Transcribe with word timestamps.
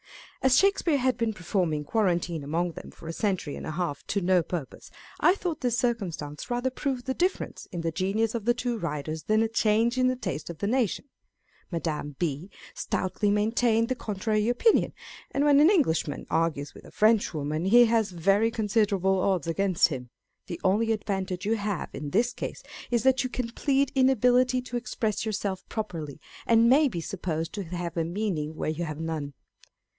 As 0.41 0.57
Shakespeare 0.57 0.97
had 0.97 1.15
been 1.15 1.33
performing 1.35 1.83
quarantine 1.83 2.43
among 2.43 2.71
them 2.71 2.89
for 2.89 3.07
a 3.07 3.13
century 3.13 3.55
and 3.55 3.67
a 3.67 3.69
half 3.69 4.03
to 4.07 4.19
no 4.21 4.41
purpose, 4.41 4.89
I 5.19 5.35
thought 5.35 5.61
this 5.61 5.77
circumstance 5.77 6.49
rather 6.49 6.71
proved 6.71 7.05
the 7.05 7.13
difference 7.13 7.67
in 7.71 7.81
the 7.81 7.91
genius 7.91 8.33
of 8.33 8.45
the 8.45 8.55
two 8.55 8.79
writers 8.79 9.21
than 9.25 9.43
a 9.43 9.47
change 9.47 9.99
in 9.99 10.07
the 10.07 10.15
taste 10.15 10.49
of 10.49 10.57
the 10.57 10.65
nation. 10.65 11.05
Madame 11.71 12.15
B. 12.17 12.49
stoutly 12.73 13.29
maintained 13.29 13.87
the 13.89 13.93
contrary 13.93 14.47
opinion: 14.49 14.93
and 15.29 15.45
when 15.45 15.59
an 15.59 15.69
Englishman 15.69 16.25
argues 16.31 16.73
with 16.73 16.85
a 16.85 16.89
Frenchwoman, 16.91 17.65
he 17.65 17.85
has 17.85 18.09
very 18.09 18.49
considerable 18.49 19.19
odds 19.19 19.45
against 19.45 19.89
him. 19.89 20.09
The 20.47 20.59
only 20.63 20.91
advantage 20.91 21.45
you 21.45 21.57
have 21.57 21.93
in 21.93 22.09
this 22.09 22.33
case 22.33 22.63
is 22.89 23.03
that 23.03 23.23
you 23.23 23.29
can 23.29 23.51
plead 23.51 23.91
inability 23.93 24.63
to 24.63 24.77
express 24.77 25.23
yourself 25.23 25.63
pro 25.69 25.83
perly, 25.83 26.17
and 26.47 26.67
may 26.67 26.87
be 26.87 27.01
supposed 27.01 27.53
to 27.53 27.63
have 27.65 27.95
a 27.95 28.03
meaning 28.03 28.55
where 28.55 28.71
you 28.71 28.85
have 28.85 28.99
none. 28.99 29.35